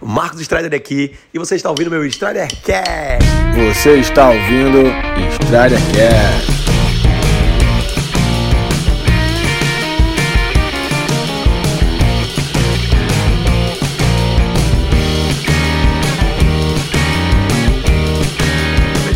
[0.00, 3.28] Marcos Strider aqui e você está ouvindo meu Strider Cast.
[3.56, 4.84] Você está ouvindo
[5.32, 6.58] Strider Cast.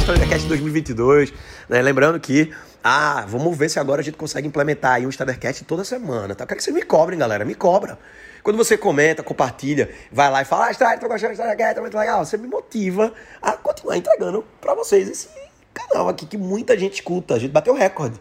[0.01, 1.33] Strider Cast 2022,
[1.69, 1.81] né?
[1.81, 2.53] Lembrando que
[2.83, 6.45] ah, vamos ver se agora a gente consegue implementar aí um Stridercast toda semana, tá?
[6.45, 7.99] Eu quero que vocês me cobrem, galera, me cobra.
[8.43, 11.81] Quando você comenta, compartilha, vai lá e fala, ah, Strider, tô gostando do Stridercast, tá
[11.81, 15.29] muito legal, você me motiva a continuar entregando pra vocês esse
[15.73, 17.35] canal aqui que muita gente escuta.
[17.35, 18.21] A gente bateu recorde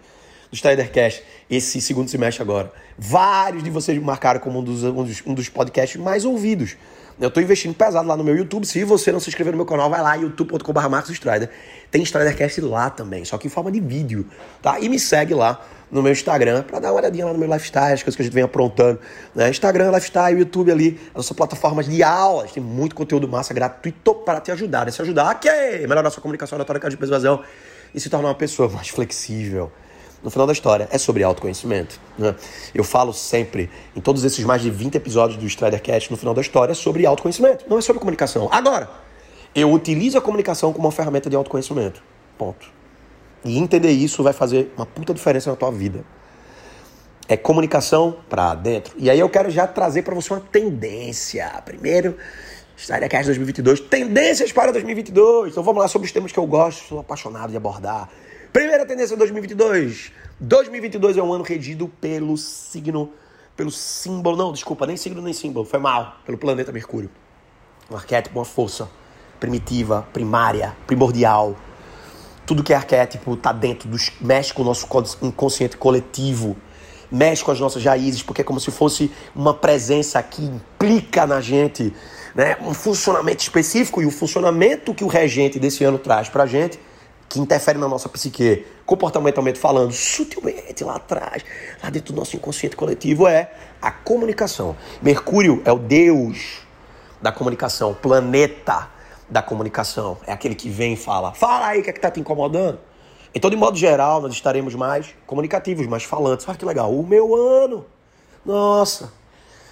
[0.52, 2.72] do Stridercast esse segundo semestre agora.
[2.98, 6.76] Vários de vocês me marcaram como um dos, um dos, um dos podcasts mais ouvidos.
[7.20, 8.66] Eu estou investindo pesado lá no meu YouTube.
[8.66, 11.50] Se você não se inscreveu no meu canal, vai lá, youtube.com.br Marcos Strider.
[11.90, 14.26] Tem Stridercast lá também, só que em forma de vídeo,
[14.62, 14.80] tá?
[14.80, 17.94] E me segue lá no meu Instagram para dar uma olhadinha lá no meu lifestyle,
[17.94, 18.99] as coisas que a gente vem aprontando.
[19.36, 19.49] Né?
[19.49, 22.54] Instagram, lifestyle, YouTube ali, as nossas plataformas de aulas.
[22.54, 24.88] Tem muito conteúdo massa gratuito para te ajudar.
[24.88, 25.49] E se ajudar, quê?
[25.82, 27.43] Melhorar a sua comunicação, oratória, de persuasão
[27.93, 29.71] e se tornar uma pessoa mais flexível
[30.24, 32.00] no final da história, é sobre autoconhecimento.
[32.18, 32.36] Né?
[32.74, 36.41] Eu falo sempre, em todos esses mais de 20 episódios do Stridercast, no final da
[36.41, 38.48] história, é sobre autoconhecimento, não é sobre comunicação.
[38.52, 38.90] Agora,
[39.54, 42.04] eu utilizo a comunicação como uma ferramenta de autoconhecimento.
[42.38, 42.72] Ponto.
[43.44, 46.04] E entender isso vai fazer uma puta diferença na tua vida.
[47.27, 48.94] É comunicação para dentro.
[48.98, 51.49] E aí eu quero já trazer para você uma tendência.
[51.66, 52.18] Primeiro,
[52.77, 55.52] Stridercast 2022, tendências para 2022.
[55.52, 58.10] Então vamos lá sobre os temas que eu gosto, sou apaixonado de abordar.
[58.52, 60.12] Primeira tendência 2022.
[60.38, 63.10] 2022 é um ano regido pelo signo,
[63.55, 67.09] pelo símbolo, não, desculpa, nem signo nem símbolo, foi mal, pelo planeta Mercúrio.
[67.90, 68.90] Um arquétipo, uma força
[69.40, 71.56] primitiva, primária, primordial.
[72.46, 74.86] Tudo que é arquétipo está dentro dos mexe com o nosso
[75.22, 76.58] inconsciente coletivo,
[77.09, 81.40] mexe com as nossas raízes, porque é como se fosse uma presença que implica na
[81.40, 81.94] gente,
[82.36, 86.47] né, um funcionamento específico e o funcionamento que o regente desse ano traz para a
[86.47, 86.78] gente
[87.31, 91.46] que interfere na nossa psique, comportamentalmente falando, sutilmente lá atrás,
[91.81, 94.75] lá dentro do nosso inconsciente coletivo, é a comunicação.
[95.02, 96.59] Mercúrio é o deus
[97.22, 98.90] da comunicação, planeta
[99.30, 100.18] da comunicação.
[100.28, 102.78] É aquele que vem e fala: fala aí o que é que tá te incomodando.
[103.34, 106.46] Então, de modo geral, nós estaremos mais comunicativos, mais falantes.
[106.50, 106.94] Olha que legal.
[106.94, 107.86] O meu ano.
[108.46, 109.13] Nossa,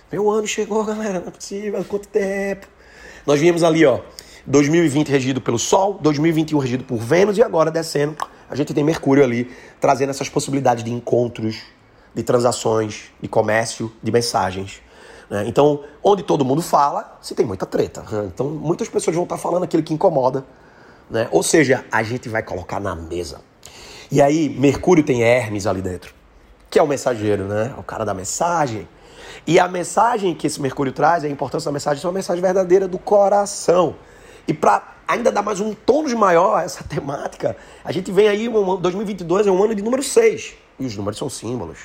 [0.09, 1.19] meu ano chegou, galera.
[1.19, 1.83] Não é possível.
[1.83, 2.67] Quanto tempo.
[3.25, 3.99] Nós vimos ali, ó.
[4.49, 8.15] 2020 regido pelo Sol, 2021 regido por Vênus e agora descendo,
[8.49, 9.47] a gente tem Mercúrio ali
[9.79, 11.61] trazendo essas possibilidades de encontros,
[12.15, 14.81] de transações, de comércio, de mensagens.
[15.29, 15.43] Né?
[15.45, 18.03] Então, onde todo mundo fala, se tem muita treta.
[18.11, 18.31] Né?
[18.33, 20.43] Então, muitas pessoas vão estar falando aquilo que incomoda.
[21.11, 21.27] Né?
[21.31, 23.41] Ou seja, a gente vai colocar na mesa.
[24.11, 26.11] E aí, Mercúrio tem Hermes ali dentro,
[26.71, 27.75] que é o mensageiro, né?
[27.77, 28.87] O cara da mensagem.
[29.45, 32.87] E a mensagem que esse Mercúrio traz, a importância da mensagem, é uma mensagem verdadeira
[32.87, 33.95] do coração.
[34.49, 37.55] E para ainda dar mais um tônus maior a essa temática,
[37.85, 40.55] a gente vem aí, um, 2022 é um ano de número 6.
[40.79, 41.77] E os números são símbolos.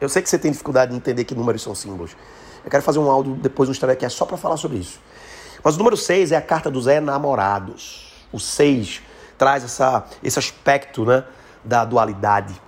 [0.00, 2.16] Eu sei que você tem dificuldade de entender que números são símbolos.
[2.64, 4.98] Eu quero fazer um áudio depois no História que é só para falar sobre isso.
[5.62, 8.12] Mas o número 6 é a carta dos enamorados.
[8.32, 9.00] O 6
[9.38, 11.22] traz essa, esse aspecto né,
[11.62, 12.60] da dualidade.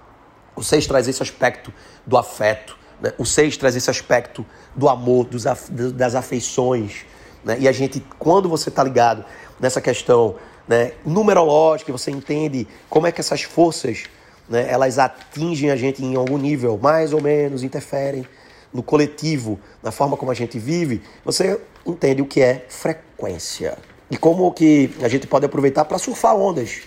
[0.55, 1.75] O 6 traz esse aspecto
[2.07, 2.79] do afeto.
[3.01, 3.13] Né?
[3.19, 5.47] O 6 traz esse aspecto do amor, dos,
[5.95, 7.05] das afeições,
[7.45, 7.57] né?
[7.61, 9.25] E a gente, quando você está ligado
[9.59, 10.37] nessa questão
[10.67, 14.05] né, numerológica, você entende como é que essas forças
[14.49, 18.27] né, elas atingem a gente em algum nível, mais ou menos, interferem
[18.73, 23.77] no coletivo, na forma como a gente vive, você entende o que é frequência.
[24.11, 26.81] E como que a gente pode aproveitar para surfar ondas.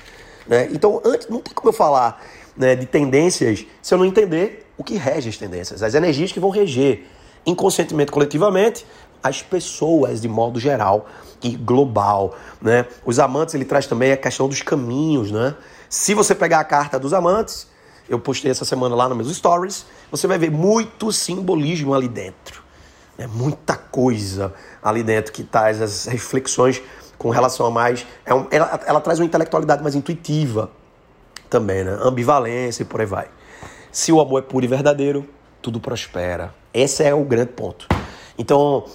[0.47, 0.69] Né?
[0.71, 2.21] Então, antes, não tem como eu falar
[2.55, 6.39] né, de tendências se eu não entender o que rege as tendências, as energias que
[6.39, 7.05] vão reger
[7.45, 8.85] inconscientemente, coletivamente,
[9.23, 11.07] as pessoas de modo geral
[11.41, 12.85] e global, né?
[13.05, 15.55] Os amantes ele traz também a questão dos caminhos, né?
[15.89, 17.67] Se você pegar a carta dos amantes,
[18.09, 22.61] eu postei essa semana lá nos meus stories, você vai ver muito simbolismo ali dentro.
[23.17, 26.81] É muita coisa ali dentro que traz as reflexões
[27.17, 28.05] com relação a mais.
[28.25, 30.69] É um, ela, ela traz uma intelectualidade mais intuitiva
[31.49, 31.97] também, né?
[32.01, 33.27] Ambivalência e por aí vai.
[33.91, 35.29] Se o amor é puro e verdadeiro,
[35.61, 36.53] tudo prospera.
[36.73, 37.87] Esse é o grande ponto.
[38.37, 38.85] Então,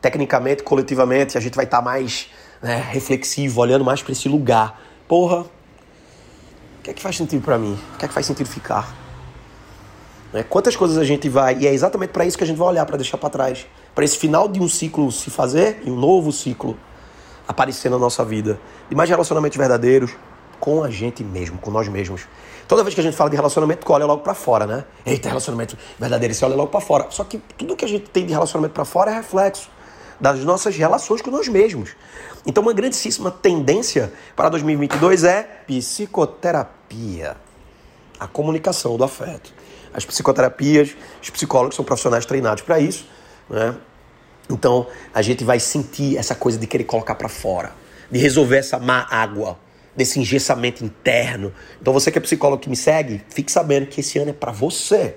[0.00, 2.30] tecnicamente, coletivamente, a gente vai estar tá mais
[2.62, 4.80] né, reflexivo, olhando mais para esse lugar.
[5.06, 7.78] Porra, o que é que faz sentido para mim?
[7.94, 8.94] O que é que faz sentido ficar?
[10.32, 10.42] Né?
[10.42, 11.58] Quantas coisas a gente vai.
[11.58, 13.66] E é exatamente para isso que a gente vai olhar, para deixar para trás.
[13.94, 16.78] Para esse final de um ciclo se fazer e um novo ciclo
[17.46, 18.60] aparecer na nossa vida.
[18.90, 20.12] E mais relacionamentos verdadeiros
[20.60, 22.22] com a gente mesmo, com nós mesmos.
[22.66, 24.84] Toda vez que a gente fala de relacionamento, olha logo para fora, né?
[25.06, 27.06] Eita, relacionamento verdadeiro, você olha logo para fora.
[27.10, 29.70] Só que tudo que a gente tem de relacionamento para fora é reflexo
[30.20, 31.90] das nossas relações com nós mesmos.
[32.46, 37.36] Então, uma grandíssima tendência para 2022 é psicoterapia
[38.18, 39.52] a comunicação do afeto.
[39.92, 43.06] As psicoterapias, os psicólogos são profissionais treinados para isso,
[43.48, 43.74] né?
[44.50, 47.72] Então, a gente vai sentir essa coisa de querer colocar para fora,
[48.10, 49.58] de resolver essa má água,
[49.94, 51.52] desse engessamento interno.
[51.82, 54.52] Então, você que é psicólogo que me segue, fique sabendo que esse ano é para
[54.52, 55.16] você.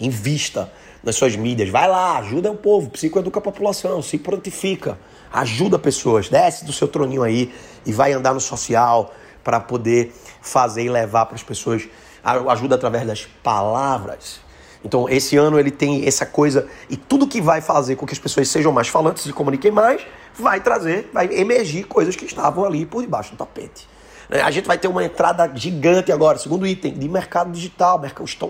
[0.00, 0.72] Invista
[1.02, 1.68] nas suas mídias.
[1.68, 4.98] Vai lá, ajuda o povo, psicoeduca a população, se prontifica,
[5.32, 7.52] ajuda pessoas, desce do seu troninho aí
[7.84, 9.12] e vai andar no social
[9.42, 11.88] para poder fazer e levar para as pessoas
[12.22, 14.40] ajuda através das palavras.
[14.84, 18.18] Então, esse ano ele tem essa coisa e tudo que vai fazer com que as
[18.18, 20.02] pessoas sejam mais falantes e comuniquem mais,
[20.34, 23.91] vai trazer, vai emergir coisas que estavam ali por debaixo do tapete.
[24.32, 28.00] É, a gente vai ter uma entrada gigante agora, segundo item, de mercado digital.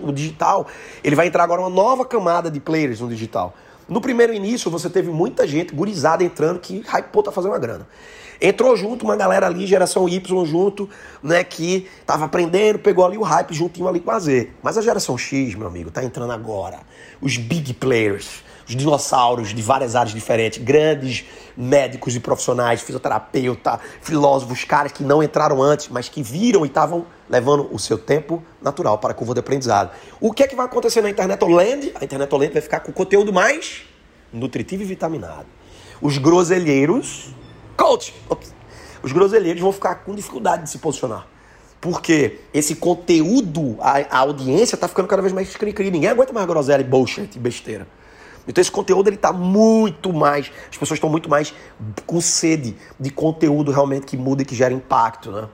[0.01, 0.65] O digital,
[1.03, 3.53] ele vai entrar agora uma nova camada de players no digital.
[3.89, 7.85] No primeiro início, você teve muita gente gurizada entrando que hypou tá fazendo uma grana.
[8.41, 10.89] Entrou junto uma galera ali, geração Y junto,
[11.21, 14.51] né, que tava aprendendo, pegou ali o hype juntinho ali com a Z.
[14.63, 16.79] Mas a geração X, meu amigo, tá entrando agora.
[17.19, 21.25] Os big players, os dinossauros de várias áreas diferentes, grandes
[21.55, 27.05] médicos e profissionais, fisioterapeuta, filósofos, caras que não entraram antes, mas que viram e estavam
[27.29, 29.91] levando o seu tempo natural para a curva de aprendizado.
[30.19, 31.91] O que é que vai acontecer na Internet Land?
[31.95, 33.83] A Internet Land vai ficar com conteúdo mais
[34.31, 35.45] nutritivo e vitaminado.
[36.01, 37.33] Os groselheiros,
[37.77, 38.13] coach,
[39.01, 41.27] os groselheiros vão ficar com dificuldade de se posicionar.
[41.79, 45.91] Porque esse conteúdo, a, a audiência está ficando cada vez mais cri-cri.
[45.91, 47.85] Ninguém aguenta mais groselha e bullshit e besteira.
[48.47, 51.53] Então esse conteúdo ele está muito mais, as pessoas estão muito mais
[52.05, 55.47] com sede de conteúdo realmente que muda e que gera impacto, né?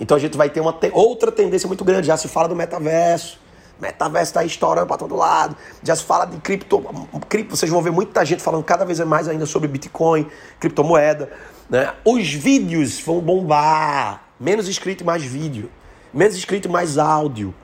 [0.00, 2.06] Então a gente vai ter uma te outra tendência muito grande.
[2.06, 3.40] Já se fala do metaverso.
[3.80, 5.56] Metaverso está estourando para todo lado.
[5.82, 6.80] Já se fala de cripto,
[7.28, 7.56] cripto.
[7.56, 10.26] Vocês vão ver muita gente falando cada vez mais ainda sobre Bitcoin,
[10.58, 11.30] criptomoeda.
[11.68, 11.92] Né?
[12.04, 14.22] Os vídeos vão bombar.
[14.38, 15.70] Menos escrito mais vídeo.
[16.12, 17.54] Menos escrito mais áudio.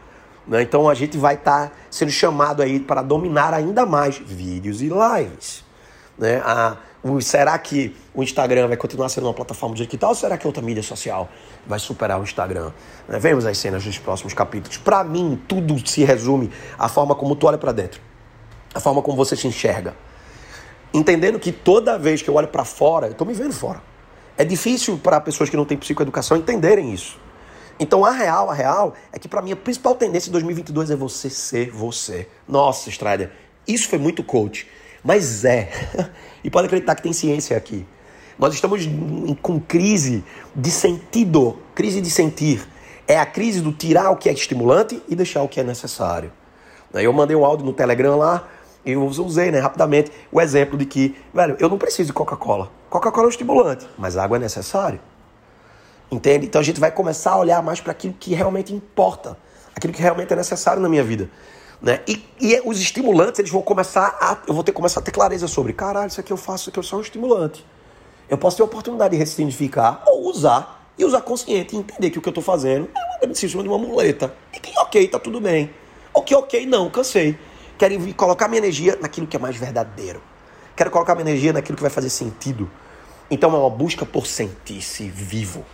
[0.47, 0.63] Né?
[0.63, 4.89] Então a gente vai estar tá sendo chamado aí para dominar ainda mais vídeos e
[4.89, 5.65] lives.
[6.19, 6.41] Né?
[6.45, 10.47] A, o, será que o Instagram vai continuar sendo uma plataforma digital ou será que
[10.47, 11.29] outra mídia social
[11.67, 12.73] vai superar o Instagram?
[13.09, 13.19] Né?
[13.19, 14.79] Vemos as cenas dos próximos capítulos.
[14.79, 18.01] Para mim, tudo se resume à forma como tu olha para dentro,
[18.75, 19.95] a forma como você se enxerga.
[20.93, 23.83] Entendendo que toda vez que eu olho para fora, eu estou me vendo fora.
[24.37, 27.19] É difícil para pessoas que não têm psicoeducação entenderem isso.
[27.79, 30.97] Então a real, a real é que para mim a principal tendência em 2022 é
[30.97, 32.29] você ser você.
[32.49, 33.31] Nossa, Strider,
[33.67, 34.69] isso foi muito coach,
[35.03, 35.71] mas é.
[36.45, 37.87] e pode acreditar que tem ciência aqui.
[38.39, 38.89] Nós estamos
[39.43, 40.25] com crise
[40.55, 42.67] de sentido, crise de sentir.
[43.07, 46.33] É a crise do tirar o que é estimulante e deixar o que é necessário.
[46.93, 48.49] Eu mandei um áudio no Telegram lá
[48.85, 52.71] e eu usei né, rapidamente o exemplo de que, velho, eu não preciso de Coca-Cola.
[52.89, 55.01] Coca-Cola é um estimulante, mas água é necessário.
[56.15, 56.47] Entende?
[56.47, 59.37] Então a gente vai começar a olhar mais para aquilo que realmente importa,
[59.75, 61.29] aquilo que realmente é necessário na minha vida.
[61.83, 62.01] Né?
[62.07, 64.39] E, e, os estimulantes, eles vão começar a.
[64.47, 66.79] Eu vou ter começar a ter clareza sobre, caralho, isso aqui eu faço, isso aqui
[66.79, 67.67] eu sou um estimulante.
[68.29, 72.19] Eu posso ter a oportunidade de ressignificar ou usar, e usar consciente, e entender que
[72.19, 74.33] o que eu estou fazendo é um exercício de uma muleta.
[74.53, 75.69] E que ok, tá tudo bem.
[76.13, 77.37] Ou que ok, não, cansei.
[77.77, 80.23] Quero colocar minha energia naquilo que é mais verdadeiro.
[80.77, 82.71] Quero colocar minha energia naquilo que vai fazer sentido.
[83.29, 85.65] Então é uma busca por sentir-se vivo.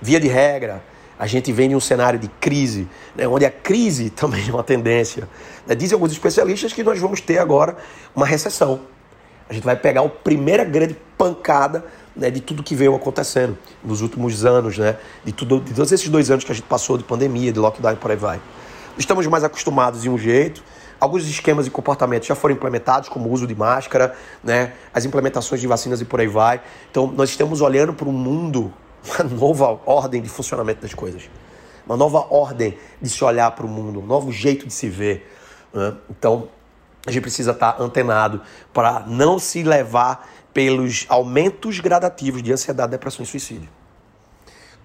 [0.00, 0.82] Via de regra,
[1.18, 2.86] a gente vem em um cenário de crise,
[3.16, 5.28] né, onde a crise também é uma tendência.
[5.66, 7.76] Né, dizem alguns especialistas que nós vamos ter agora
[8.14, 8.80] uma recessão.
[9.48, 14.02] A gente vai pegar a primeira grande pancada né, de tudo que veio acontecendo nos
[14.02, 17.04] últimos anos, né, de, tudo, de todos esses dois anos que a gente passou de
[17.04, 18.40] pandemia, de lockdown e por aí vai.
[18.96, 20.62] Estamos mais acostumados em um jeito,
[21.00, 24.14] alguns esquemas e comportamentos já foram implementados, como o uso de máscara,
[24.44, 26.60] né, as implementações de vacinas e por aí vai.
[26.90, 28.72] Então, nós estamos olhando para um mundo
[29.04, 31.28] uma nova ordem de funcionamento das coisas,
[31.86, 35.30] uma nova ordem de se olhar para o mundo, um novo jeito de se ver.
[35.72, 35.94] Né?
[36.10, 36.48] Então,
[37.06, 43.22] a gente precisa estar antenado para não se levar pelos aumentos gradativos de ansiedade, depressão
[43.22, 43.68] e suicídio.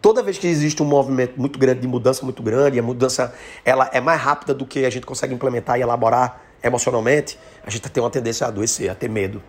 [0.02, 3.90] Toda vez que existe um movimento muito grande de mudança muito grande, a mudança ela
[3.94, 8.04] é mais rápida do que a gente consegue implementar e elaborar emocionalmente, a gente tem
[8.04, 9.42] uma tendência a adoecer, a ter medo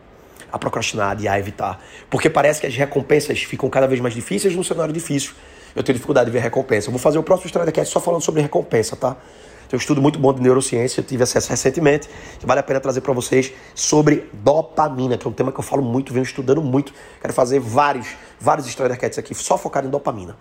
[0.54, 1.82] a procrastinar e a evitar.
[2.08, 5.32] Porque parece que as recompensas ficam cada vez mais difíceis num cenário difícil.
[5.74, 6.86] Eu tenho dificuldade de ver recompensa.
[6.86, 9.16] Eu vou fazer o próximo Stradacast só falando sobre recompensa, tá?
[9.68, 12.08] Tem um estudo muito bom de neurociência, eu tive acesso recentemente,
[12.38, 15.64] que vale a pena trazer para vocês sobre dopamina, que é um tema que eu
[15.64, 16.92] falo muito, venho estudando muito.
[17.20, 20.36] Quero fazer vários, vários Stradacats aqui, só focado em dopamina.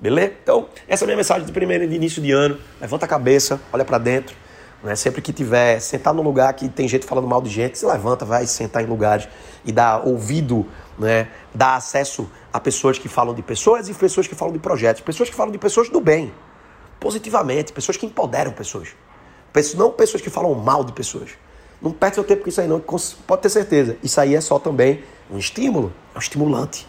[0.00, 0.32] Beleza?
[0.42, 2.58] Então, essa é a minha mensagem de primeiro de início de ano.
[2.80, 4.34] Levanta a cabeça, olha para dentro,
[4.84, 4.94] Né?
[4.94, 8.26] Sempre que tiver, sentar num lugar que tem gente falando mal de gente, se levanta,
[8.26, 9.26] vai sentar em lugares
[9.64, 10.66] e dá ouvido,
[10.98, 11.28] né?
[11.54, 15.30] dá acesso a pessoas que falam de pessoas e pessoas que falam de projetos, pessoas
[15.30, 16.30] que falam de pessoas do bem,
[17.00, 18.90] positivamente, pessoas que empoderam pessoas.
[19.74, 21.30] Não pessoas que falam mal de pessoas.
[21.80, 22.80] Não perde seu tempo com isso aí, não.
[22.80, 23.96] Pode ter certeza.
[24.02, 26.86] Isso aí é só também um estímulo, é um estimulante.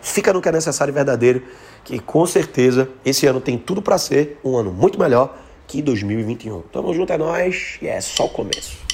[0.00, 1.42] Fica no que é necessário e verdadeiro,
[1.84, 5.36] que com certeza esse ano tem tudo para ser um ano muito melhor
[5.70, 6.62] que 2021.
[6.72, 8.89] Tamo junto, é nóis e é só o começo.